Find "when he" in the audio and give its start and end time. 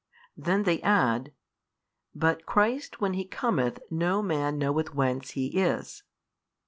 3.01-3.23